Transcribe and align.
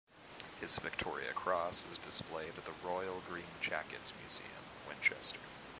His 0.59 0.77
Victoria 0.77 1.31
Cross 1.31 1.85
is 1.91 1.99
displayed 1.99 2.53
at 2.57 2.65
the 2.65 2.71
Royal 2.83 3.21
Green 3.29 3.45
Jackets 3.61 4.11
Museum, 4.23 4.63
Winchester. 4.87 5.37